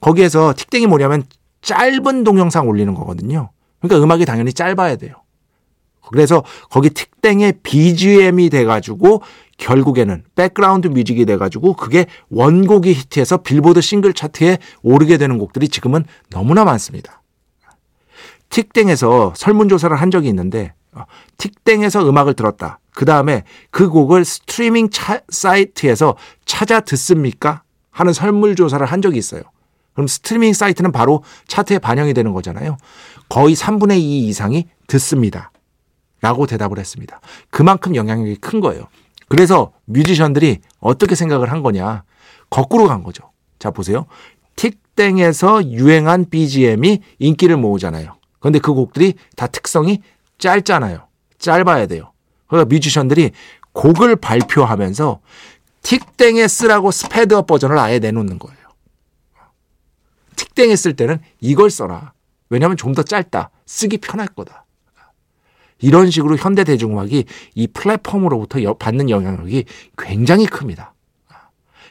거기에서 0.00 0.54
틱땡이 0.56 0.86
뭐냐면 0.86 1.24
짧은 1.62 2.22
동영상 2.22 2.68
올리는 2.68 2.94
거거든요. 2.94 3.50
그러니까 3.80 4.02
음악이 4.04 4.24
당연히 4.24 4.52
짧아야 4.52 4.96
돼요. 4.96 5.14
그래서 6.10 6.44
거기 6.70 6.90
틱땡의 6.90 7.54
BGM이 7.62 8.50
돼가지고 8.50 9.22
결국에는 9.58 10.24
백그라운드 10.34 10.88
뮤직이 10.88 11.26
돼가지고 11.26 11.74
그게 11.74 12.06
원곡이 12.30 12.92
히트해서 12.92 13.38
빌보드 13.38 13.80
싱글 13.80 14.12
차트에 14.12 14.58
오르게 14.82 15.18
되는 15.18 15.38
곡들이 15.38 15.68
지금은 15.68 16.04
너무나 16.30 16.64
많습니다. 16.64 17.22
틱땡에서 18.50 19.34
설문조사를 19.36 19.94
한 19.94 20.10
적이 20.10 20.28
있는데 20.28 20.72
어, 20.92 21.04
틱땡에서 21.36 22.08
음악을 22.08 22.34
들었다. 22.34 22.78
그 22.94 23.04
다음에 23.04 23.44
그 23.70 23.88
곡을 23.88 24.24
스트리밍 24.24 24.90
차, 24.90 25.20
사이트에서 25.28 26.16
찾아 26.44 26.80
듣습니까? 26.80 27.62
하는 27.90 28.12
설문조사를 28.12 28.84
한 28.86 29.02
적이 29.02 29.18
있어요. 29.18 29.42
그럼 29.92 30.06
스트리밍 30.06 30.52
사이트는 30.52 30.92
바로 30.92 31.24
차트에 31.48 31.80
반영이 31.80 32.14
되는 32.14 32.32
거잖아요. 32.32 32.76
거의 33.28 33.56
3분의 33.56 33.98
2 33.98 34.28
이상이 34.28 34.68
듣습니다. 34.86 35.50
라고 36.20 36.46
대답을 36.46 36.78
했습니다. 36.78 37.20
그만큼 37.50 37.94
영향력이 37.94 38.36
큰 38.36 38.60
거예요. 38.60 38.88
그래서 39.28 39.72
뮤지션들이 39.84 40.58
어떻게 40.80 41.14
생각을 41.14 41.52
한 41.52 41.62
거냐. 41.62 42.02
거꾸로 42.50 42.88
간 42.88 43.02
거죠. 43.02 43.30
자, 43.58 43.70
보세요. 43.70 44.06
틱땡에서 44.56 45.70
유행한 45.70 46.24
BGM이 46.28 47.02
인기를 47.18 47.56
모으잖아요. 47.56 48.16
그런데 48.40 48.58
그 48.58 48.72
곡들이 48.72 49.14
다 49.36 49.46
특성이 49.46 50.02
짧잖아요. 50.38 51.06
짧아야 51.38 51.86
돼요. 51.86 52.12
그러니까 52.46 52.68
뮤지션들이 52.74 53.32
곡을 53.72 54.16
발표하면서 54.16 55.20
틱땡에 55.82 56.48
쓰라고 56.48 56.90
스패드업 56.90 57.46
버전을 57.46 57.78
아예 57.78 57.98
내놓는 57.98 58.38
거예요. 58.38 58.58
틱땡에 60.36 60.74
쓸 60.76 60.94
때는 60.96 61.20
이걸 61.40 61.70
써라. 61.70 62.12
왜냐하면 62.50 62.76
좀 62.76 62.94
더 62.94 63.02
짧다. 63.02 63.50
쓰기 63.66 63.98
편할 63.98 64.26
거다. 64.28 64.64
이런 65.80 66.10
식으로 66.10 66.36
현대 66.36 66.64
대중음악이 66.64 67.24
이 67.54 67.66
플랫폼으로부터 67.68 68.74
받는 68.74 69.10
영향력이 69.10 69.64
굉장히 69.96 70.46
큽니다. 70.46 70.94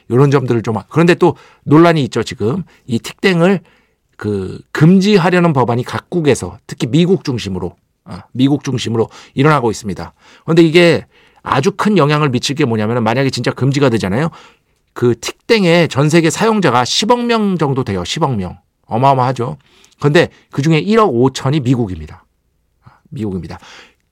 이런 0.08 0.30
점들을 0.30 0.62
좀 0.62 0.76
그런데 0.88 1.14
또 1.14 1.36
논란이 1.64 2.02
있죠 2.04 2.22
지금 2.22 2.64
이 2.86 2.98
틱땡을 2.98 3.60
그 4.16 4.60
금지하려는 4.72 5.52
법안이 5.52 5.84
각국에서 5.84 6.58
특히 6.66 6.86
미국 6.86 7.24
중심으로 7.24 7.76
어, 8.04 8.18
미국 8.32 8.64
중심으로 8.64 9.08
일어나고 9.34 9.70
있습니다. 9.70 10.12
그런데 10.44 10.62
이게 10.62 11.06
아주 11.42 11.72
큰 11.72 11.98
영향을 11.98 12.30
미칠 12.30 12.56
게 12.56 12.64
뭐냐면 12.64 13.04
만약에 13.04 13.30
진짜 13.30 13.52
금지가 13.52 13.90
되잖아요. 13.90 14.30
그 14.92 15.14
틱땡의 15.20 15.88
전 15.88 16.08
세계 16.08 16.30
사용자가 16.30 16.82
10억 16.82 17.26
명 17.26 17.58
정도 17.58 17.84
돼요. 17.84 18.02
10억 18.02 18.34
명. 18.36 18.58
어마어마하죠. 18.86 19.58
그런데 20.00 20.30
그 20.50 20.62
중에 20.62 20.82
1억 20.82 21.12
5천이 21.12 21.62
미국입니다. 21.62 22.24
미국입니다. 23.08 23.58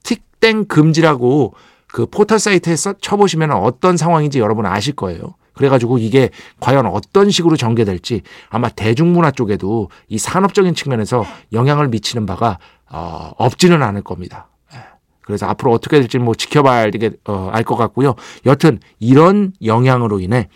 틱땡 0.03 0.65
금지라고 0.65 1.53
그 1.87 2.05
포털 2.05 2.39
사이트에 2.39 2.75
서 2.75 2.93
쳐보시면 2.93 3.51
어떤 3.51 3.97
상황인지 3.97 4.39
여러분 4.39 4.65
아실 4.65 4.95
거예요. 4.95 5.35
그래가지고 5.53 5.97
이게 5.97 6.29
과연 6.59 6.85
어떤 6.85 7.31
식으로 7.31 7.57
전개될지 7.57 8.21
아마 8.49 8.69
대중문화 8.69 9.31
쪽에도 9.31 9.89
이 10.07 10.17
산업적인 10.17 10.75
측면에서 10.75 11.25
영향을 11.51 11.87
미치는 11.87 12.25
바가 12.25 12.59
어, 12.89 13.31
없지는 13.37 13.81
않을 13.83 14.03
겁니다. 14.03 14.49
예. 14.73 14.79
그래서 15.21 15.47
앞으로 15.47 15.71
어떻게 15.73 15.99
될지 15.99 16.19
뭐 16.19 16.35
지켜봐야 16.35 16.91
어, 17.25 17.49
알것 17.51 17.77
같고요. 17.77 18.15
여튼 18.45 18.79
이런 18.99 19.51
영향으로 19.63 20.19
인해 20.19 20.47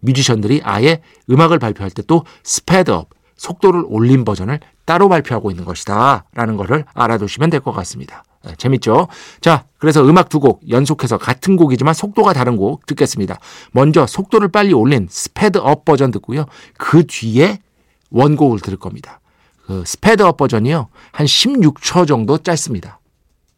뮤지션들이 0.00 0.60
아예 0.64 1.00
음악을 1.30 1.58
발표할 1.58 1.90
때 1.90 2.02
또 2.06 2.24
sped 2.42 2.86
up 2.86 3.08
속도를 3.36 3.84
올린 3.86 4.24
버전을 4.24 4.60
따로 4.84 5.08
발표하고 5.08 5.50
있는 5.50 5.64
것이다 5.64 6.24
라는 6.34 6.56
것을 6.56 6.84
알아두시면 6.94 7.50
될 7.50 7.60
것 7.60 7.72
같습니다. 7.72 8.22
네, 8.44 8.54
재밌죠? 8.56 9.08
자, 9.40 9.64
그래서 9.78 10.04
음악 10.08 10.28
두 10.28 10.38
곡 10.38 10.68
연속해서 10.68 11.18
같은 11.18 11.56
곡이지만 11.56 11.94
속도가 11.94 12.32
다른 12.32 12.56
곡 12.56 12.86
듣겠습니다. 12.86 13.38
먼저 13.72 14.06
속도를 14.06 14.48
빨리 14.48 14.72
올린 14.72 15.06
sped 15.10 15.59
up 15.59 15.84
버전 15.84 16.10
듣고요. 16.12 16.46
그 16.78 17.04
뒤에 17.06 17.58
원곡을 18.10 18.60
들을 18.60 18.78
겁니다. 18.78 19.20
그 19.66 19.82
sped 19.84 20.19
up 20.19 20.36
버전이요. 20.36 20.88
한 21.10 21.26
16초 21.26 22.06
정도 22.06 22.38
짧습니다. 22.38 23.00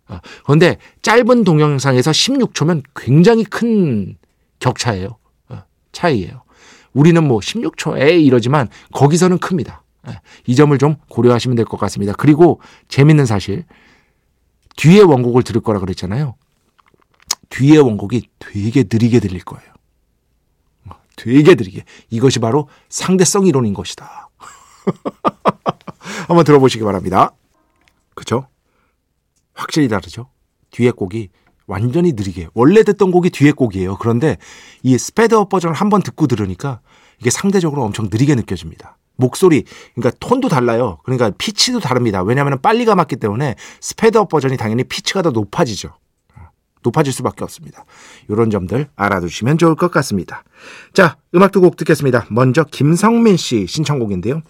어, 0.09 0.21
그런데 0.45 0.79
짧은 1.03 1.45
동영상에서 1.45 2.11
16초면 2.13 2.83
굉장히 2.97 3.45
큰 3.45 4.17
격차예요. 4.59 5.19
어, 5.51 5.63
차이예요. 5.93 6.43
우리는 6.93 7.27
뭐 7.27 7.41
16초에 7.41 8.21
이러지만 8.25 8.69
거기서는 8.93 9.39
큽니다. 9.39 9.83
예, 10.09 10.21
이 10.47 10.55
점을 10.55 10.77
좀 10.79 10.97
고려하시면 11.09 11.57
될 11.57 11.65
것 11.67 11.77
같습니다. 11.79 12.13
그리고 12.15 12.61
재밌는 12.89 13.27
사실 13.27 13.65
뒤에 14.77 15.01
원곡을 15.03 15.43
들을 15.43 15.61
거라 15.61 15.81
그랬잖아요. 15.81 16.37
뒤에 17.51 17.79
원곡이 17.79 18.29
되게 18.39 18.85
느리게 18.91 19.21
들릴 19.21 19.43
거예요. 19.45 19.73
어, 20.87 20.93
되게 21.17 21.55
느리게. 21.55 21.85
이것이 22.11 22.39
바로 22.39 22.69
상대성 22.89 23.47
이론인 23.47 23.75
것이다. 23.75 24.29
한번 26.29 26.45
들어보시기 26.45 26.85
바랍니다. 26.85 27.33
그쵸? 28.15 28.47
확실히 29.55 29.89
다르죠? 29.89 30.31
뒤에 30.71 30.91
곡이 30.91 31.31
완전히 31.69 32.13
느리게. 32.13 32.49
원래 32.55 32.83
듣던 32.83 33.13
곡이 33.13 33.31
뒤에 33.31 33.53
곡이에요. 33.53 33.97
그런데 33.99 34.39
이 34.83 34.99
sped 34.99 35.32
up 35.32 35.49
버전을 35.49 35.77
한번 35.77 36.03
듣고 36.03 36.27
들으니까 36.27 36.81
이게 37.21 37.31
상대적으로 37.31 37.85
엄청 37.85 38.09
느리게 38.11 38.35
느껴집니다. 38.35 38.97
목소리, 39.17 39.65
그러니까 39.95 40.17
톤도 40.21 40.49
달라요. 40.49 40.99
그러니까 41.05 41.31
피치도 41.37 41.81
다릅니다. 41.81 42.23
왜냐하면 42.23 42.59
빨리 42.63 42.85
감았기 42.85 43.17
때문에 43.17 43.57
sped 43.81 44.13
up 44.13 44.29
버전이 44.29 44.57
당연히 44.57 44.85
피치가 44.85 45.23
더 45.23 45.31
높아지죠. 45.31 45.91
높아질 46.85 47.13
수밖에 47.13 47.43
없습니다. 47.45 47.85
이런 48.29 48.51
점들 48.51 48.89
알아두시면 48.95 49.59
좋을 49.59 49.75
것 49.75 49.91
같습니다. 49.91 50.45
자, 50.95 51.17
음악 51.35 51.51
두 51.51 51.61
곡 51.61 51.77
듣겠습니다. 51.77 52.27
먼저 52.31 52.63
김성민 52.65 53.37
씨 53.37 53.67
신청곡인데요. 53.67 54.43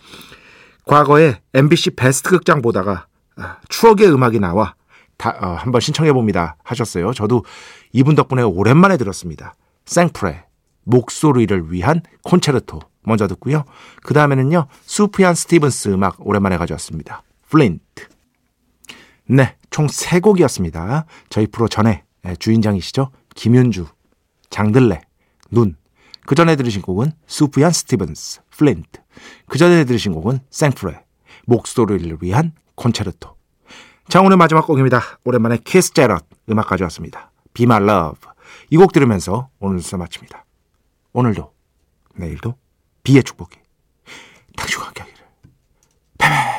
과거에 0.85 1.41
MBC 1.55 1.91
베스트 1.97 2.29
극장 2.31 2.61
보다가 2.63 3.07
아, 3.37 3.57
추억의 3.69 4.13
음악이 4.13 4.39
나와 4.41 4.75
다, 5.19 5.37
어, 5.41 5.49
한번 5.55 5.81
신청해 5.81 6.13
봅니다 6.13 6.57
하셨어요. 6.63 7.13
저도 7.13 7.45
이분 7.93 8.15
덕분에 8.15 8.43
오랜만에 8.43 8.97
들었습니다. 8.97 9.55
생프레 9.85 10.45
목소리를 10.85 11.71
위한 11.73 12.01
콘체르토 12.23 12.81
먼저 13.03 13.27
듣고요. 13.29 13.65
그 14.03 14.15
다음에는요 14.15 14.69
수피안 14.83 15.35
스티븐스 15.35 15.89
음악 15.89 16.27
오랜만에 16.27 16.57
가져왔습니다. 16.57 17.23
Flint. 17.51 18.09
네, 19.27 19.57
총 19.71 20.04
세 20.04 20.21
곡이었습니다. 20.21 21.05
저희 21.29 21.47
프로 21.47 21.69
전에 21.69 22.05
주인장이시죠 22.39 23.11
김윤주, 23.35 23.87
장들레, 24.51 25.03
눈. 25.51 25.77
그 26.27 26.35
전에 26.35 26.57
들으신 26.57 26.83
곡은 26.83 27.13
수피안 27.27 27.73
스티븐스, 27.73 28.43
Flint. 28.51 29.01
그 29.47 29.59
전에 29.59 29.85
들으신 29.85 30.13
곡은 30.13 30.41
생프레 30.51 31.03
목소리를 31.47 32.19
위한 32.21 32.53
콘체르토. 32.75 33.38
자, 34.09 34.23
오늘 34.23 34.37
마지막 34.37 34.67
곡입니다. 34.67 35.03
오랜만에 35.25 35.59
키스 35.65 35.93
제럿 35.93 36.25
음악 36.51 36.69
가져왔습니다. 36.69 37.31
Be 37.53 37.65
My 37.65 37.83
Love. 37.83 38.31
이 38.71 38.77
곡 38.77 38.93
들으면서 38.93 39.51
오늘 39.61 39.81
순서 39.81 39.97
마칩니다. 39.99 40.45
오늘도, 41.13 41.53
내일도 42.15 42.55
B의 43.03 43.23
축복이 43.23 43.57
당신과 44.57 44.87
함께 44.87 45.03
하기를. 45.03 45.25
베베! 46.19 46.58